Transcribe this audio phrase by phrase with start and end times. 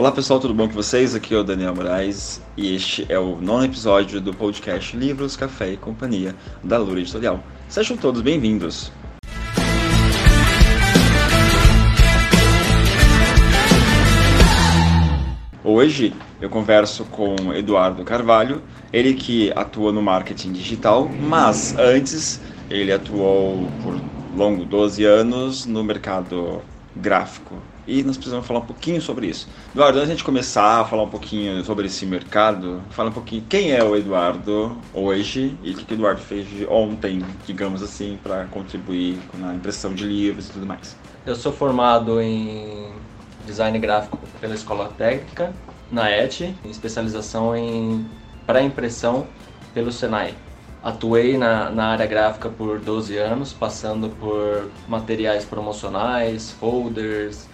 [0.00, 1.14] Olá pessoal, tudo bom com vocês?
[1.14, 5.72] Aqui é o Daniel Moraes e este é o nono episódio do podcast Livros, Café
[5.72, 6.34] e Companhia
[6.64, 7.38] da Lura Editorial.
[7.68, 8.90] Sejam todos bem-vindos.
[15.62, 22.90] Hoje eu converso com Eduardo Carvalho, ele que atua no marketing digital, mas antes ele
[22.90, 24.00] atuou por
[24.34, 26.62] longo 12 anos no mercado
[26.96, 27.56] gráfico.
[27.86, 29.48] E nós precisamos falar um pouquinho sobre isso.
[29.74, 33.12] Eduardo, antes de a gente começar a falar um pouquinho sobre esse mercado, fala um
[33.12, 38.18] pouquinho quem é o Eduardo hoje e o que o Eduardo fez ontem, digamos assim,
[38.22, 40.96] para contribuir na impressão de livros e tudo mais.
[41.26, 42.92] Eu sou formado em
[43.46, 45.52] design gráfico pela Escola Técnica,
[45.90, 48.06] na ET, em especialização em
[48.46, 49.26] pré-impressão
[49.74, 50.34] pelo Senai.
[50.82, 57.46] Atuei na, na área gráfica por 12 anos, passando por materiais promocionais, folders,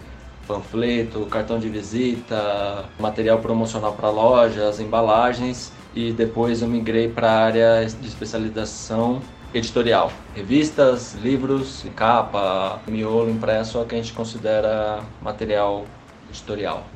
[0.46, 7.44] panfleto, cartão de visita, material promocional para lojas, embalagens e depois eu migrei para a
[7.44, 9.20] área de especialização
[9.52, 10.12] editorial.
[10.34, 15.86] Revistas, livros, capa, miolo impresso é o que a gente considera material
[16.30, 16.86] editorial.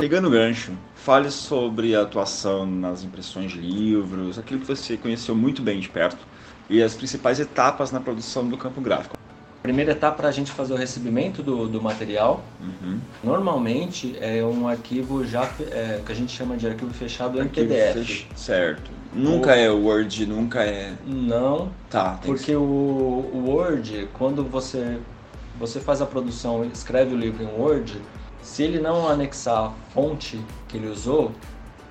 [0.00, 5.34] Pegando o gancho, fale sobre a atuação nas impressões de livros, aquilo que você conheceu
[5.34, 6.18] muito bem de perto
[6.68, 9.16] e as principais etapas na produção do campo gráfico.
[9.62, 12.42] Primeira etapa para a gente fazer o recebimento do, do material.
[12.60, 13.00] Uhum.
[13.24, 17.68] Normalmente é um arquivo já é, que a gente chama de arquivo fechado Arquivo em
[17.68, 17.94] PDF.
[17.94, 18.90] fech- Certo.
[19.12, 20.92] Nunca é Word, nunca é.
[21.06, 24.98] Não, Tá, porque o, o Word, quando você
[25.58, 27.96] você faz a produção, escreve o livro em Word,
[28.42, 31.32] se ele não anexar a fonte que ele usou,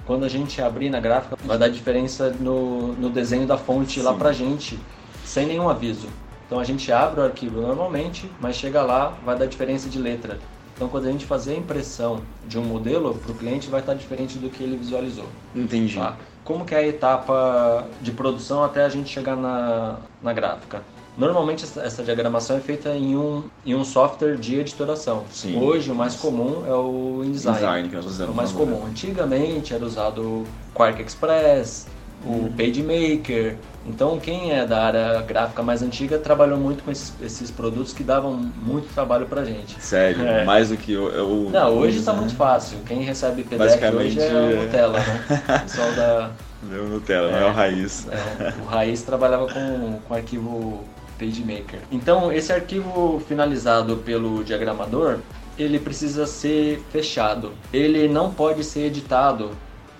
[0.06, 4.14] quando a gente abrir na gráfica, vai dar diferença no, no desenho da fonte lá
[4.14, 4.20] Sim.
[4.20, 4.80] pra gente,
[5.24, 6.08] sem nenhum aviso.
[6.46, 10.40] Então a gente abre o arquivo normalmente, mas chega lá, vai dar diferença de letra.
[10.76, 13.96] Então quando a gente fazer a impressão de um modelo, para o cliente vai estar
[13.96, 15.26] diferente do que ele visualizou.
[15.56, 15.96] Entendi.
[15.96, 16.16] Tá?
[16.44, 20.84] Como que é a etapa de produção até a gente chegar na, na gráfica?
[21.18, 25.24] Normalmente essa, diagramação é feita em um, em um software de editoração.
[25.32, 25.58] Sim.
[25.62, 27.58] Hoje o mais comum é o InDesign.
[27.58, 28.34] Design que nós É usamos.
[28.34, 28.86] o mais comum.
[28.86, 31.88] Antigamente era usado o Quark Express,
[32.26, 32.46] Uhum.
[32.48, 33.56] o PageMaker.
[33.86, 38.04] Então quem é da área gráfica mais antiga trabalhou muito com esses, esses produtos que
[38.04, 39.80] davam muito trabalho pra gente.
[39.80, 40.44] Sério, É.
[40.44, 41.06] mais do que o.
[41.48, 42.20] o Não, hoje está design.
[42.22, 42.80] muito fácil.
[42.88, 44.66] Quem recebe PDF Basicamente, hoje é o é.
[44.66, 45.26] Nutella, né?
[45.56, 46.32] O pessoal da,
[46.64, 47.50] Meu Nutella, não é É.
[47.50, 48.08] o raiz.
[48.10, 50.84] É, o Raiz trabalhava com, com arquivo
[51.18, 51.80] PageMaker.
[51.92, 55.20] Então, esse arquivo finalizado pelo diagramador,
[55.58, 57.52] ele precisa ser fechado.
[57.72, 59.52] Ele não pode ser editado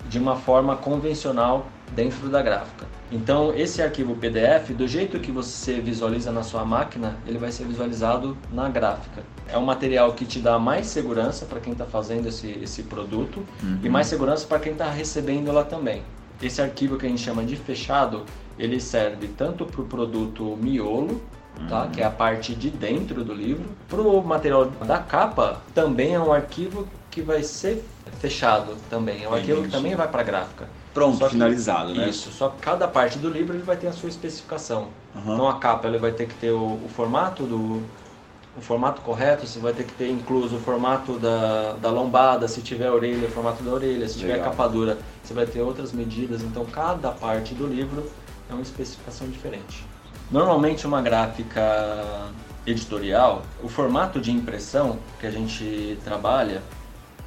[0.08, 2.86] de uma forma convencional dentro da gráfica.
[3.10, 7.64] Então, esse arquivo PDF, do jeito que você visualiza na sua máquina, ele vai ser
[7.64, 9.22] visualizado na gráfica.
[9.48, 13.44] É um material que te dá mais segurança para quem está fazendo esse, esse produto
[13.82, 16.02] e mais segurança para quem está recebendo lá também.
[16.42, 18.24] Esse arquivo que a gente chama de fechado,
[18.58, 21.20] ele serve tanto para o produto miolo,
[21.68, 21.88] tá?
[21.92, 26.20] que é a parte de dentro do livro, para o material da capa, também é
[26.20, 27.82] um arquivo que vai ser
[28.20, 29.24] fechado também.
[29.24, 30.68] É um arquivo que também vai para a gráfica.
[30.92, 32.08] Pronto, que- finalizado, né?
[32.08, 34.88] Isso, só que cada parte do livro ele vai ter a sua especificação.
[35.14, 35.34] Aham.
[35.34, 37.82] Então a capa ele vai ter que ter o, o formato do
[38.56, 42.62] o formato correto, você vai ter que ter incluso o formato da, da lombada, se
[42.62, 44.50] tiver orelha, o formato da orelha, se tiver Legal.
[44.50, 48.10] capa dura, você vai ter outras medidas, então cada parte do livro
[48.48, 49.84] é uma especificação diferente.
[50.30, 51.60] Normalmente uma gráfica
[52.66, 56.62] editorial, o formato de impressão que a gente trabalha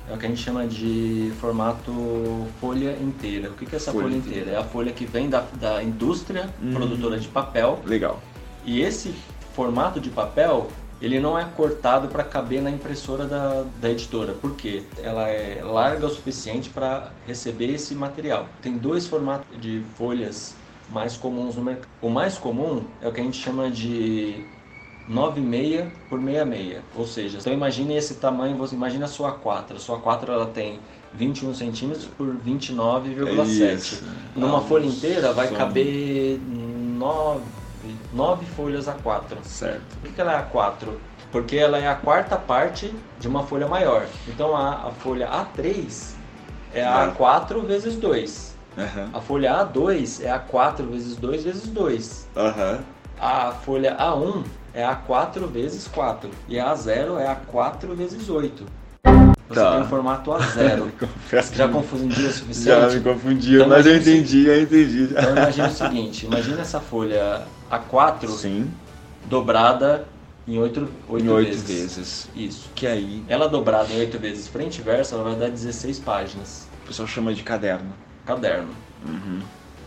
[0.09, 3.49] é o que a gente chama de formato folha inteira.
[3.49, 4.39] O que que é essa Folha folha, inteira.
[4.41, 4.57] inteira?
[4.57, 6.73] É a folha que vem da, da indústria Hum.
[6.73, 8.19] produtora de papel Legal.
[8.65, 9.13] e esse
[9.55, 10.67] formato de papel
[11.01, 14.33] ele não é cortado para caber na impressora da, da editora.
[14.33, 14.83] Por quê?
[15.01, 18.47] Ela é larga o suficiente para receber esse material.
[18.61, 20.55] Tem dois formatos de folhas
[20.89, 21.87] mais comuns no mercado.
[22.01, 24.43] O mais comum é o que a gente chama de
[25.09, 26.81] 9,6 por 66.
[26.95, 29.77] Ou seja, então imagine esse tamanho, você imagina a sua 4.
[29.77, 30.79] A sua 4 ela tem
[31.13, 33.75] 21 centímetros por 29,7.
[33.75, 34.03] Isso.
[34.35, 37.41] Numa Ah, folha inteira vai caber 9,
[38.13, 39.37] 9 folhas A4.
[39.43, 39.81] Certo.
[40.01, 40.87] Por que ela é A4?
[41.31, 44.05] Porque ela é a quarta parte de uma folha maior.
[44.27, 46.13] Então a, a folha A3
[46.73, 47.11] é a Vai.
[47.47, 48.55] A4 vezes 2.
[48.77, 49.09] Aham.
[49.13, 52.27] A folha A2 é a 4 vezes 2 vezes 2.
[52.35, 52.79] Aham.
[53.19, 54.43] A folha A1
[54.73, 56.29] é a 4 vezes 4.
[56.47, 58.63] E a A0 é a 4 vezes 8.
[59.49, 59.71] Você Tá.
[59.71, 60.89] tem o formato A0.
[60.99, 62.95] Confesso que Já confundiu o já suficiente?
[62.97, 65.03] me confundia, Então, mas eu entendi, eu entendi.
[65.11, 68.71] Então imagina o seguinte, imagina essa folha A4 Sim.
[69.25, 70.07] dobrada
[70.47, 71.95] em oito, oito, em oito vezes.
[71.95, 72.29] vezes.
[72.35, 72.69] Isso.
[72.73, 76.67] Que aí Ela dobrada em oito vezes frente e verso, ela vai dar 16 páginas.
[76.83, 77.93] o pessoal chama de caderno.
[78.25, 78.73] Caderno.
[79.05, 79.41] Uhum.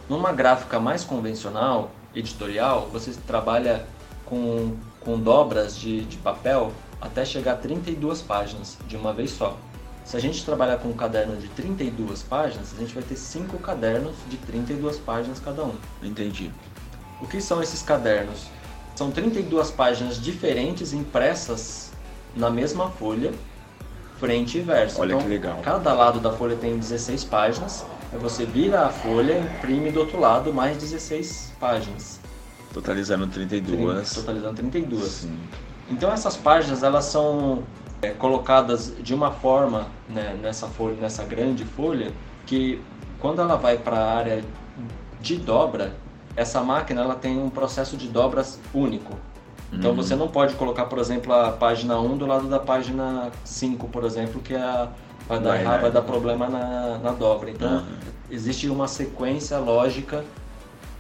[0.09, 3.85] Numa gráfica mais convencional, editorial, você trabalha
[4.25, 9.57] com, com dobras de, de papel até chegar a 32 páginas de uma vez só.
[10.05, 13.59] Se a gente trabalhar com um caderno de 32 páginas, a gente vai ter cinco
[13.59, 15.75] cadernos de 32 páginas cada um.
[16.03, 16.51] Entendi.
[17.23, 18.47] O que são esses cadernos?
[18.97, 21.93] São 32 páginas diferentes impressas
[22.37, 23.33] na mesma folha,
[24.19, 25.01] frente e verso.
[25.01, 25.61] Olha então, que legal.
[25.63, 27.87] Cada lado da folha tem 16 páginas.
[28.13, 32.21] Aí você vira a folha e imprime do outro lado mais 16 páginas.
[32.75, 34.15] Totalizando 32.
[34.15, 35.05] Totalizando 32.
[35.05, 35.39] Sim.
[35.89, 37.63] Então essas páginas elas são
[38.03, 42.13] é, colocadas de uma forma né, nessa folha, nessa grande folha,
[42.47, 42.83] que
[43.21, 44.45] quando ela vai para a área
[45.21, 45.95] de dobra,
[46.37, 49.15] essa máquina ela tem um processo de dobras único.
[49.73, 49.97] Então Uhum.
[49.97, 54.05] você não pode colocar, por exemplo, a página 1 do lado da página 5, por
[54.05, 54.89] exemplo, que é a,
[55.29, 57.51] vai, dar Vai, vai dar problema na, na dobra.
[57.51, 57.85] Então Uhum.
[58.31, 60.25] existe uma sequência lógica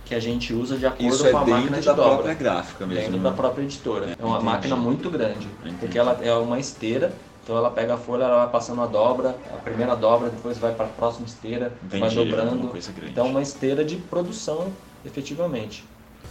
[0.07, 2.11] que a gente usa de acordo Isso com é a máquina dentro de da dobra.
[2.15, 3.03] própria gráfica mesmo.
[3.03, 3.23] Dentro né?
[3.23, 4.17] da própria editora.
[4.19, 4.45] É uma Entendi.
[4.53, 5.77] máquina muito grande, Entendi.
[5.79, 7.13] porque ela é uma esteira,
[7.45, 10.73] então ela pega a folha, ela vai passando a dobra, a primeira dobra, depois vai
[10.75, 12.57] para a próxima esteira, vai Entendi, é dobrando.
[12.63, 13.13] uma coisa grande.
[13.13, 14.69] Então uma esteira de produção,
[15.05, 15.85] efetivamente.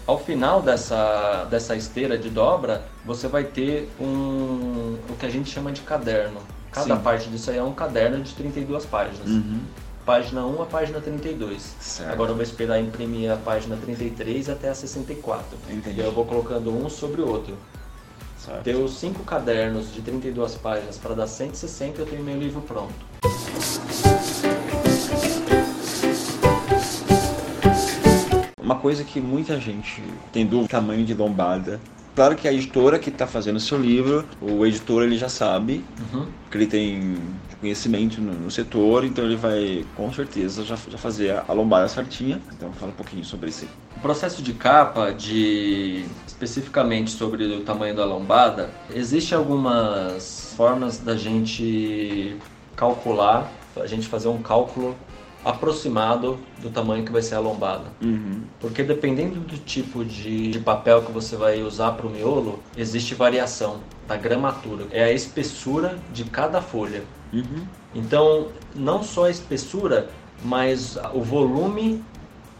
[0.08, 5.50] Ao final dessa, dessa esteira de dobra, você vai ter um o que a gente
[5.50, 6.42] chama de caderno.
[6.72, 7.02] Cada Sim.
[7.02, 9.28] parte disso aí é um caderno de 32 páginas.
[9.28, 9.60] Uhum.
[10.06, 11.76] Página 1 a página 32.
[11.80, 12.12] Certo.
[12.12, 15.46] Agora eu vou esperar imprimir a página 33 até a 64.
[15.70, 16.02] Entendi.
[16.02, 17.56] E eu vou colocando um sobre o outro.
[18.38, 18.64] Certo.
[18.64, 23.12] Deu cinco cadernos de 32 páginas para dar 160, eu tenho meu livro pronto.
[28.82, 30.02] Coisa que muita gente
[30.34, 31.80] tem dúvida, tamanho de lombada.
[32.16, 35.84] Claro que a editora que está fazendo o seu livro, o editor ele já sabe,
[36.14, 36.26] Uhum.
[36.44, 37.16] porque ele tem
[37.62, 41.88] conhecimento no, no setor, então ele vai com certeza já, já fazer a, a lombada
[41.88, 42.42] certinha.
[42.54, 43.70] Então fala um pouquinho sobre isso aí.
[43.96, 51.16] O processo de capa, de especificamente sobre o tamanho da lombada, existe algumas formas da
[51.16, 52.36] gente
[52.76, 54.96] calcular, a gente fazer um cálculo
[55.44, 57.86] aproximado do tamanho que vai ser a lombada.
[58.02, 58.42] Uhum.
[58.60, 63.16] Porque dependendo do tipo de, de papel que você vai usar para o miolo, existe
[63.16, 64.86] variação da gramatura.
[64.92, 67.04] É a espessura de cada folha.
[67.34, 67.66] Uhum.
[67.94, 70.10] Então, não só a espessura,
[70.44, 72.04] mas o volume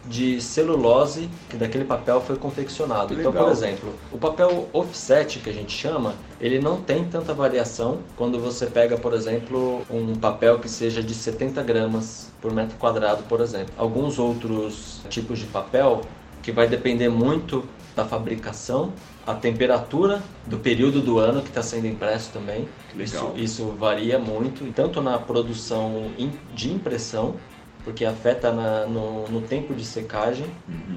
[0.04, 3.14] de celulose que daquele papel foi confeccionado.
[3.14, 3.44] Então, Legal.
[3.44, 8.38] por exemplo, o papel offset que a gente chama, ele não tem tanta variação quando
[8.38, 13.40] você pega, por exemplo, um papel que seja de 70 gramas por metro quadrado, por
[13.40, 13.72] exemplo.
[13.76, 16.02] Alguns outros tipos de papel
[16.42, 17.64] que vai depender muito
[17.94, 18.92] da fabricação,
[19.26, 22.68] a temperatura do período do ano que está sendo impresso também.
[22.98, 26.10] Isso, isso varia muito, tanto na produção
[26.54, 27.36] de impressão,
[27.84, 30.46] porque afeta na- no, no tempo de secagem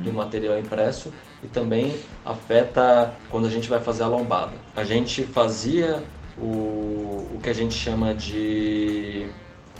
[0.04, 1.12] do material impresso
[1.44, 4.54] e também afeta quando a gente vai fazer a lombada.
[4.76, 6.04] A gente fazia
[6.38, 9.28] o, o que a gente chama de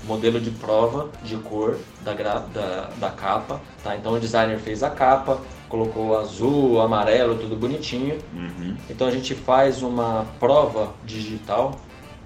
[0.04, 3.60] modelo de prova de cor da, da, da capa.
[3.84, 3.96] Tá?
[3.96, 8.18] Então o designer fez a capa, colocou azul, amarelo, tudo bonitinho.
[8.34, 8.76] Uhum.
[8.90, 11.80] Então a gente faz uma prova digital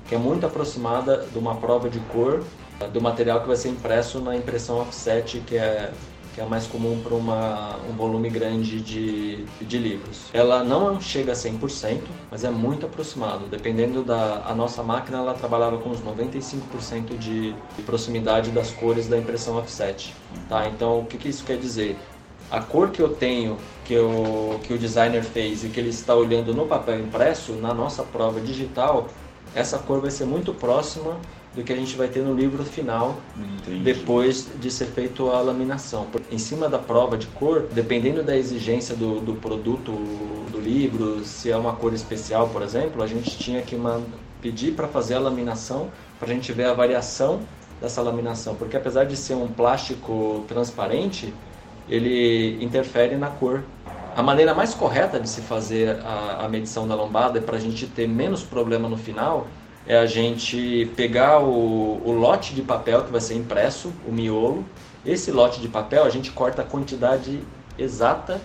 [0.09, 2.43] que é muito aproximada de uma prova de cor
[2.91, 5.93] do material que vai ser impresso na impressão offset, que é
[6.33, 10.29] que é mais comum para um volume grande de, de livros.
[10.31, 13.47] Ela não chega a 100%, mas é muito aproximado.
[13.47, 19.07] Dependendo da a nossa máquina, ela trabalhava com uns 95% de, de proximidade das cores
[19.07, 20.13] da impressão offset.
[20.47, 20.67] Tá?
[20.67, 21.97] Então, o que, que isso quer dizer?
[22.51, 26.15] a cor que eu tenho, que, eu, que o designer fez e que ele está
[26.15, 29.07] olhando no papel impresso, na nossa prova digital,
[29.55, 31.17] essa cor vai ser muito próxima
[31.55, 33.79] do que a gente vai ter no livro final Entendi.
[33.79, 36.07] depois de ser feito a laminação.
[36.31, 39.91] Em cima da prova de cor, dependendo da exigência do, do produto
[40.51, 43.75] do livro, se é uma cor especial, por exemplo, a gente tinha que
[44.41, 45.89] pedir para fazer a laminação
[46.19, 47.39] para a gente ver a variação
[47.81, 51.33] dessa laminação, porque apesar de ser um plástico transparente,
[51.87, 53.63] ele interfere na cor.
[54.15, 57.87] A maneira mais correta de se fazer a, a medição da lombada para a gente
[57.87, 59.47] ter menos problema no final
[59.87, 64.65] é a gente pegar o, o lote de papel que vai ser impresso, o miolo.
[65.05, 67.41] Esse lote de papel a gente corta a quantidade
[67.77, 68.41] exata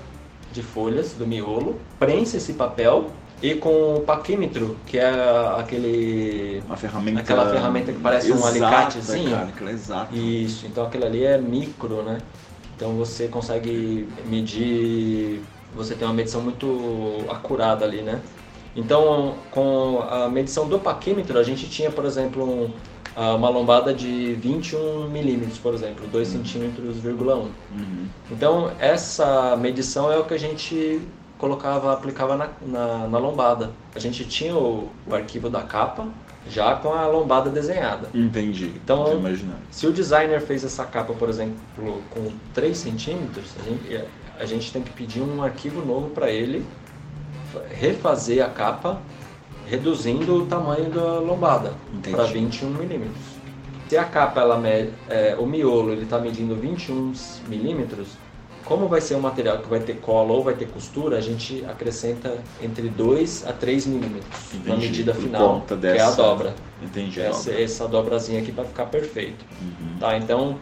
[0.53, 3.11] de folhas do miolo, prensa esse papel
[3.43, 5.11] e com o paquímetro, que é
[5.59, 7.21] aquele Uma ferramenta.
[7.21, 9.31] Aquela ferramenta que parece um exata, alicatezinho.
[9.31, 10.17] Cara, exata.
[10.17, 12.19] Isso, então aquilo ali é micro, né?
[12.77, 15.43] Então você consegue medir,
[15.75, 18.21] você tem uma medição muito acurada ali, né?
[18.77, 22.71] Então, com a medição do paquímetro, a gente tinha, por exemplo, um,
[23.17, 26.45] uma lombada de 21 milímetros, por exemplo, 2 uhum.
[26.45, 27.39] centímetros, vírgula 1.
[27.39, 27.53] Uhum.
[28.33, 31.01] Então, essa medição é o que a gente
[31.39, 33.71] colocava, aplicava na, na, na lombada.
[33.95, 36.09] A gente tinha o, o, arquivo da capa
[36.49, 38.09] já com a lombada desenhada.
[38.13, 38.73] Entendi.
[38.83, 39.23] Então,
[39.71, 44.05] se o designer fez essa capa, por exemplo, com 3 centímetros, a gente,
[44.39, 46.65] a gente tem que pedir um arquivo novo para ele,
[47.71, 49.01] refazer a capa,
[49.67, 51.73] reduzindo o tamanho da lombada
[52.11, 53.35] para 21 milímetros.
[53.89, 57.13] Se a capa, ela med, é, o miolo, ele está medindo 21
[57.49, 58.09] milímetros,
[58.65, 61.65] como vai ser um material que vai ter cola ou vai ter costura, a gente
[61.67, 65.97] acrescenta entre 2 a 3 milímetros na medida final, que dessa...
[65.97, 66.55] é a dobra.
[66.83, 67.21] Entendi.
[67.21, 69.45] Essa, essa dobrazinha aqui vai ficar perfeito.
[69.61, 69.99] Uhum.
[70.01, 70.59] Tá, então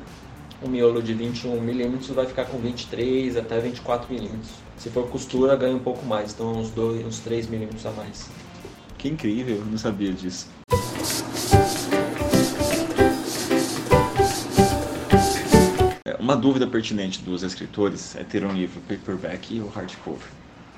[0.65, 4.51] um miolo de 21 milímetros vai ficar com 23 até 24 milímetros.
[4.77, 8.29] Se for costura, ganha um pouco mais, então uns, dois, uns 3 milímetros a mais.
[8.99, 10.49] Que incrível, não sabia disso.
[16.19, 20.27] Uma dúvida pertinente dos escritores é ter um livro paperback ou hardcover.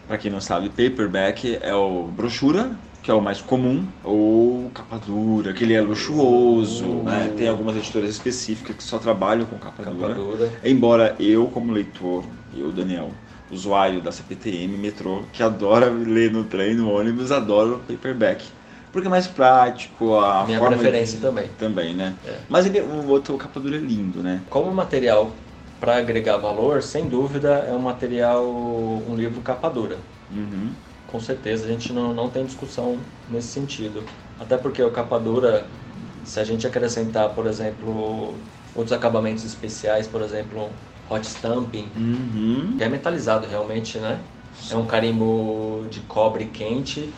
[0.09, 4.97] Para quem não sabe, paperback é o brochura, que é o mais comum, ou capa
[4.97, 7.03] dura, que ele é luxuoso, uhum.
[7.03, 7.31] né?
[7.37, 10.15] Tem algumas editoras específicas que só trabalham com capa, capa dura.
[10.15, 10.53] dura.
[10.65, 12.25] Embora eu, como leitor,
[12.57, 13.11] eu, Daniel,
[13.51, 18.47] usuário da CPTM, metrô, que adora ler no trem, no ônibus, adoro paperback.
[18.91, 21.23] Porque é mais prático, a Minha preferência de...
[21.23, 21.51] também.
[21.59, 22.15] Também, né?
[22.27, 22.39] É.
[22.49, 24.41] Mas ele, o outro capa dura é lindo, né?
[24.49, 25.31] Como material
[25.79, 29.99] para agregar valor, sem dúvida, é um material, um livro capa dura.
[30.35, 30.71] Uhum.
[31.07, 34.05] Com certeza, a gente não, não tem discussão nesse sentido.
[34.39, 35.77] Até porque o capa dura,
[36.23, 40.71] se a gente acrescentar, por exemplo, outros acabamentos especiais, por exemplo,
[41.09, 42.75] hot stamping, uhum.
[42.77, 44.21] que é metalizado realmente, né?
[44.71, 47.13] É um carimbo de cobre quente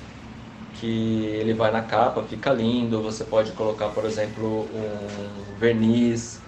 [0.72, 3.02] que ele vai na capa, fica lindo.
[3.02, 6.40] Você pode colocar, por exemplo, um verniz.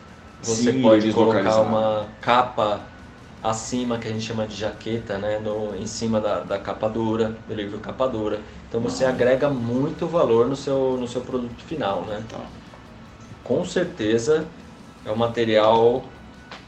[0.43, 2.81] Você Sim, pode colocar uma capa
[3.43, 5.39] acima, que a gente chama de jaqueta, né?
[5.39, 8.41] No, em cima da, da capa dura, do livro capa dura.
[8.69, 9.11] Então você ah.
[9.11, 12.23] agrega muito valor no seu, no seu produto final, né?
[12.29, 12.41] Tá.
[13.45, 14.47] Com certeza
[15.05, 16.05] é um material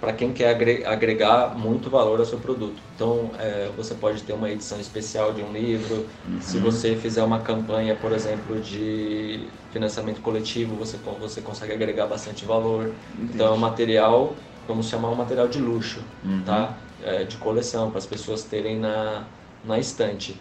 [0.01, 0.51] para quem quer
[0.87, 2.81] agregar muito valor ao seu produto.
[2.95, 6.07] Então, é, você pode ter uma edição especial de um livro.
[6.27, 6.41] Uhum.
[6.41, 12.47] Se você fizer uma campanha, por exemplo, de financiamento coletivo, você, você consegue agregar bastante
[12.47, 12.93] valor.
[13.15, 13.35] Entendi.
[13.35, 14.35] Então, é um material,
[14.71, 16.43] vamos chamar um material de luxo, uhum.
[16.47, 16.75] tá?
[17.03, 19.25] É, de coleção, para as pessoas terem na,
[19.65, 20.39] na estante.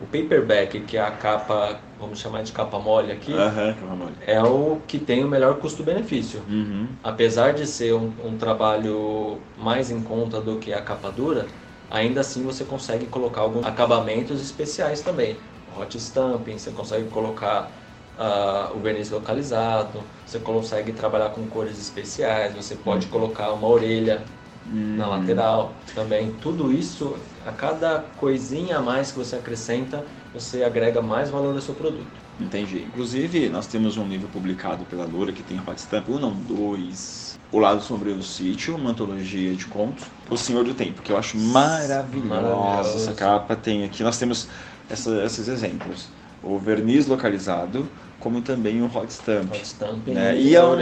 [0.00, 4.78] O paperback, que é a capa, vamos chamar de capa mole aqui, uhum, é o
[4.86, 6.40] que tem o melhor custo-benefício.
[6.48, 6.88] Uhum.
[7.02, 11.46] Apesar de ser um, um, trabalho mais em conta do que a capa dura,
[11.90, 15.36] ainda assim você consegue colocar alguns acabamentos especiais também.
[15.76, 17.70] Hot stamping, você consegue colocar
[18.18, 23.12] uh, o verniz localizado, você consegue trabalhar com cores especiais, você pode uhum.
[23.12, 24.22] colocar uma orelha
[24.66, 24.96] hum.
[24.96, 26.32] na lateral também.
[26.40, 27.16] Tudo isso,
[27.46, 32.22] a cada coisinha a mais que você acrescenta, você agrega mais valor ao seu produto.
[32.40, 32.82] Entendi.
[32.82, 37.38] Inclusive, nós temos um livro publicado pela Lura que tem hot stamp, um não, dois.
[37.52, 40.06] O Lado Sombrio do Sítio, uma antologia de contos.
[40.30, 42.96] O Senhor do Tempo, que eu acho maravilhosa.
[42.96, 44.48] Essa capa tem aqui, nós temos
[44.88, 46.08] essa, esses exemplos.
[46.42, 49.52] O verniz localizado, como também o Hot Stamp.
[49.52, 50.36] Hot Stamp né?
[50.36, 50.76] e, é um,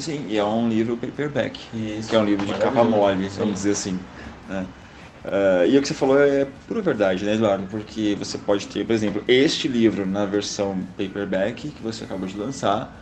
[0.00, 3.54] sim, e é um livro paperback, Isso, que é um livro de capa mole, vamos
[3.54, 3.98] dizer assim.
[4.48, 4.66] Né?
[5.24, 7.66] Uh, e o que você falou é pura verdade, né, Eduardo?
[7.70, 12.36] Porque você pode ter, por exemplo, este livro na versão paperback que você acabou de
[12.36, 12.94] lançar.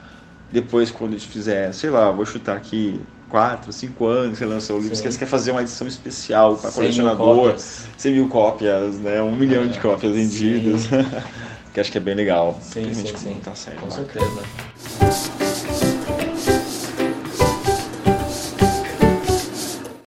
[0.50, 4.76] Depois, quando a gente fizer, sei lá, vou chutar aqui 4, 5 anos você lançou
[4.76, 5.10] o livro, Sim.
[5.10, 9.20] você quer fazer uma edição especial para colecionador, 100 mil cópias, né?
[9.20, 9.66] um milhão é.
[9.66, 10.88] de cópias vendidas.
[11.76, 12.58] que acho que é bem legal.
[12.62, 13.40] Sim, sim, sim.
[13.44, 14.42] Tá certo, Com certeza.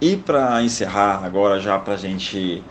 [0.02, 2.64] E para encerrar agora já para gente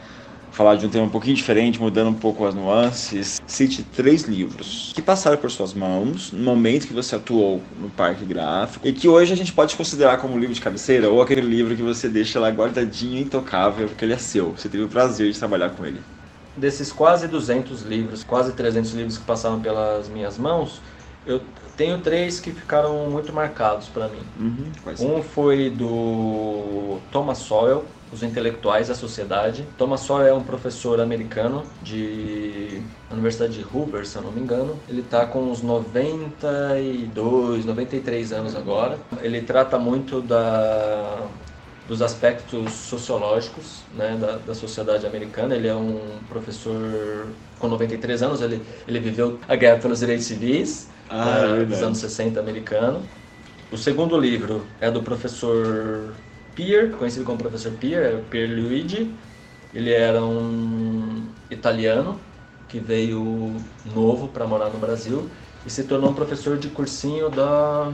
[0.50, 4.93] falar de um tema um pouquinho diferente, mudando um pouco as nuances, cite três livros
[4.95, 9.07] que passaram por suas mãos no momento que você atuou no parque gráfico e que
[9.07, 12.41] hoje a gente pode considerar como livro de cabeceira ou aquele livro que você deixa
[12.41, 14.53] lá guardadinho, intocável, porque ele é seu.
[14.53, 16.00] Você teve o prazer de trabalhar com ele
[16.57, 20.81] desses quase 200 livros, quase 300 livros que passaram pelas minhas mãos,
[21.27, 21.41] eu
[21.77, 24.23] tenho três que ficaram muito marcados para mim.
[24.39, 24.71] Uhum,
[25.01, 29.67] um foi do Thomas Sowell, Os Intelectuais da Sociedade.
[29.77, 34.81] Thomas Sowell é um professor americano de Universidade de Hoover, se eu não me engano.
[34.89, 38.99] Ele está com uns 92, 93 anos agora.
[39.21, 41.27] Ele trata muito da
[41.87, 45.55] dos aspectos sociológicos né, da, da sociedade americana.
[45.55, 50.88] Ele é um professor com 93 anos, ele, ele viveu a guerra pelos direitos civis
[51.09, 51.66] Ah, é né, verdade.
[51.66, 53.09] dos anos 60 americano.
[53.71, 56.14] O segundo livro é do professor
[56.55, 59.19] Pier, conhecido como professor Pier, é Pierluigi.
[59.73, 62.21] Ele era um italiano
[62.69, 65.31] que veio novo para morar no Brasil
[65.64, 67.93] e se tornou um professor de cursinho da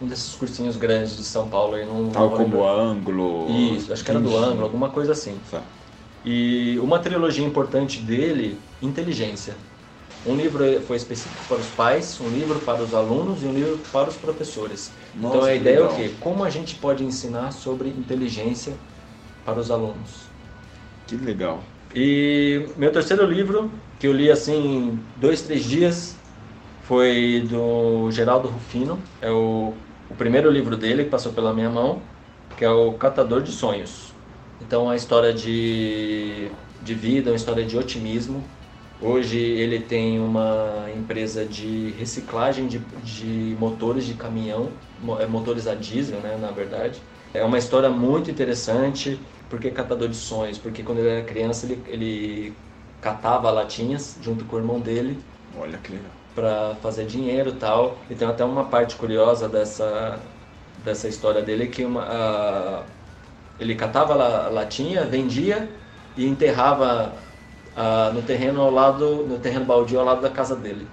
[0.00, 2.66] um desses cursinhos grandes de São Paulo aí não Tal como lembro.
[2.66, 3.46] ângulo.
[3.50, 5.38] Isso, acho que era do ângulo, alguma coisa assim.
[5.50, 5.62] Tá.
[6.24, 9.54] E uma trilogia importante dele, Inteligência.
[10.26, 13.78] Um livro foi específico para os pais, um livro para os alunos e um livro
[13.92, 14.90] para os professores.
[15.14, 15.92] Nossa, então a ideia é legal.
[15.92, 16.14] o quê?
[16.20, 18.74] Como a gente pode ensinar sobre inteligência
[19.44, 20.26] para os alunos.
[21.06, 21.62] Que legal.
[21.94, 24.54] E meu terceiro livro, que eu li assim
[24.88, 26.16] em dois, três dias,
[26.82, 28.98] foi do Geraldo Rufino.
[29.20, 29.74] É o,
[30.08, 32.10] o primeiro livro dele que passou pela minha mão,
[32.56, 34.14] que é o Catador de Sonhos.
[34.60, 38.54] Então, a história de, de vida, uma história de otimismo.
[38.98, 44.80] Hoje ele tem uma empresa de reciclagem de, de motores de caminhão,
[45.20, 47.06] é, motores a diesel, né, na verdade.
[47.34, 49.28] É uma história muito interessante.
[49.48, 50.58] Por que catador de sonhos?
[50.58, 52.64] Porque quando ele era criança ele, ele
[53.00, 55.22] catava latinhas junto com o irmão dele
[55.52, 56.15] Olha que legal.
[56.36, 57.98] Para fazer dinheiro e tal.
[58.10, 60.20] E tem até uma parte curiosa dessa,
[60.84, 62.84] dessa história dele que uma, a-
[63.58, 65.68] ele catava a latinha, vendia
[66.16, 67.12] e enterrava
[67.76, 70.86] ah, no terreno ao lado, no terreno baldio ao lado da casa dele.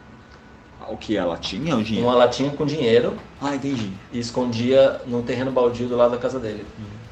[0.89, 1.77] O que ela tinha?
[1.77, 2.07] O dinheiro?
[2.09, 3.93] Uma latinha com dinheiro Ah, entendi.
[4.11, 6.65] e escondia no terreno baldio do lado da casa dele.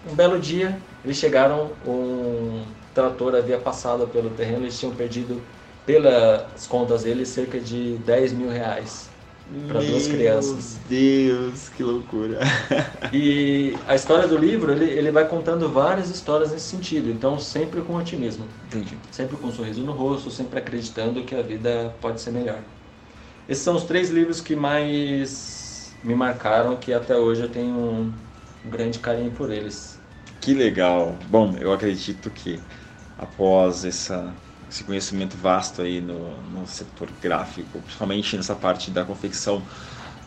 [0.10, 5.42] Um belo dia, eles chegaram, um trator havia passado pelo terreno, eles tinham perdido,
[5.86, 9.10] pelas contas deles, cerca de 10 mil reais
[9.68, 10.80] para duas Meu crianças.
[10.88, 12.40] Deus, que loucura.
[13.14, 17.82] E a história do livro, ele, ele vai contando várias histórias nesse sentido, então sempre
[17.82, 18.98] com otimismo, Entendi.
[19.12, 22.60] sempre com um sorriso no rosto, sempre acreditando que a vida pode ser melhor.
[23.50, 28.14] Esses são os três livros que mais me marcaram, que até hoje eu tenho um,
[28.66, 30.00] um grande carinho por eles.
[30.40, 31.18] Que legal.
[31.28, 32.60] Bom, eu acredito que
[33.18, 34.34] após essa,
[34.72, 39.62] esse conhecimento vasto aí no, no setor gráfico, principalmente nessa parte da confecção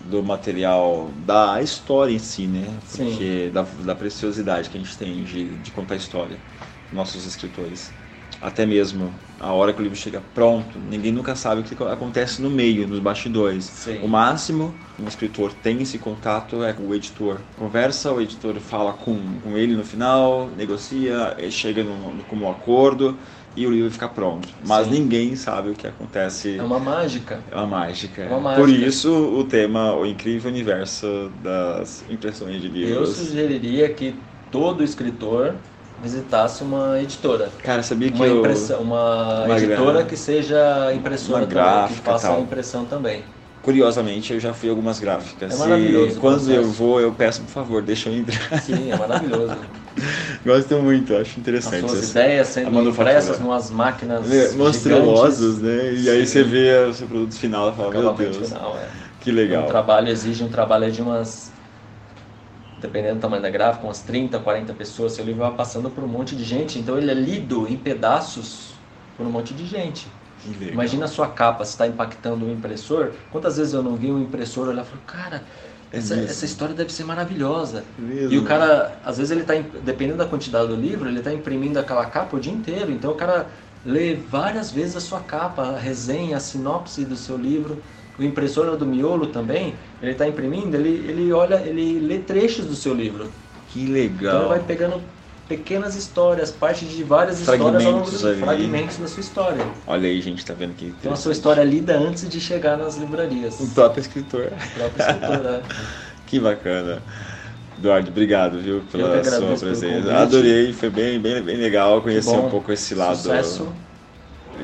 [0.01, 2.67] do material, da história em si, né?
[2.87, 3.05] Sim.
[3.07, 6.39] Porque da, da preciosidade que a gente tem de, de contar história,
[6.93, 7.93] nossos escritores.
[8.41, 12.43] Até mesmo a hora que o livro chega pronto, ninguém nunca sabe o que acontece
[12.43, 13.65] no meio, nos bastidores.
[13.65, 14.01] Sim.
[14.03, 17.39] O máximo um escritor tem esse contato é com o editor.
[17.57, 22.45] Conversa, o editor fala com, com ele no final, negocia, ele chega num, num- como
[22.45, 23.17] um acordo
[23.57, 24.49] e o livro fica pronto.
[24.61, 24.93] Mas Sim.
[24.93, 26.59] ninguém sabe o que acontece.
[26.59, 27.45] É uma mágica.
[27.51, 28.23] É uma mágica.
[28.23, 28.71] É uma Por mágica.
[28.71, 33.17] isso o tema, o incrível universo das impressões de Eu livros.
[33.17, 35.61] sugeriria que todo escritor
[35.99, 37.51] visitasse uma editora.
[37.63, 38.43] Cara, sabia que Uma, eu...
[38.43, 42.39] impressão, uma, uma editora gra- que seja impressora uma também, que gráfica, faça tal.
[42.39, 43.25] a impressão também.
[43.61, 45.55] Curiosamente, eu já fui algumas gráficas.
[45.55, 48.39] É maravilhoso e quando eu vou, eu peço, por favor, deixa eu entrar.
[48.53, 49.71] Sim, é maravilhoso.
[50.45, 51.81] Gosto muito, acho As interessante.
[51.81, 55.63] suas essa- ideias sendo impressas em umas máquinas Vê, monstruosos, gigantes.
[55.63, 55.95] né?
[55.95, 56.33] E aí Sim.
[56.33, 58.89] você vê o seu produto final e fala, meu Acabamento Deus, final, é.
[59.21, 59.67] que Um legal.
[59.67, 61.51] trabalho exige um trabalho de umas,
[62.77, 65.13] dependendo do tamanho da gráfica, umas 30, 40 pessoas.
[65.13, 68.75] Seu livro vai passando por um monte de gente, então ele é lido em pedaços
[69.17, 70.09] por um monte de gente.
[70.43, 70.73] Que legal.
[70.75, 73.13] Imagina a sua capa, se está impactando o impressor.
[73.31, 76.31] Quantas vezes eu não vi um impressor olhar e falar, cara, É essa, mesmo.
[76.31, 77.85] essa história deve ser maravilhosa.
[77.99, 78.33] Mesmo.
[78.33, 81.79] E o cara, às vezes ele está, dependendo da quantidade do livro, ele está imprimindo
[81.79, 82.91] aquela capa o dia inteiro.
[82.91, 83.47] Então o cara
[83.85, 87.83] lê várias vezes a sua capa, a resenha, a sinopse do seu livro.
[88.19, 92.65] O impressor é do miolo também, ele está imprimindo, ele, ele olha, ele lê trechos
[92.67, 93.29] do seu livro.
[93.71, 94.49] Que Então ele legal.
[94.49, 95.01] vai pegando
[95.49, 99.65] pequenas histórias, parte de várias histórias ao longo Fragmentos da sua história.
[99.87, 102.77] Olha aí, gente, tá vendo que Então a sua história é lida antes de chegar
[102.77, 103.61] nas livrarias.
[103.61, 104.47] O próprio escritor.
[104.47, 105.63] O próprio escritor, é.
[106.27, 107.03] Que bacana.
[107.79, 110.15] Eduardo, obrigado, viu, pela sua presença.
[110.17, 113.17] Adorei, foi bem, bem, bem legal conhecer um pouco esse lado.
[113.17, 113.69] Sucesso.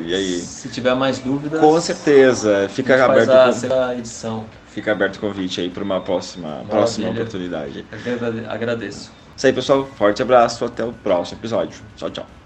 [0.06, 0.38] E aí?
[0.38, 4.44] Se tiver mais dúvidas, Com certeza, a fica faz aberto, a o- segunda edição.
[4.68, 7.84] fica aberto o convite aí para uma próxima, próxima oportunidade.
[7.92, 9.10] Agrade- Agradeço.
[9.40, 9.86] Isso aí, pessoal.
[9.86, 10.66] Forte abraço.
[10.66, 11.80] Até o próximo episódio.
[11.96, 12.39] Tchau, tchau.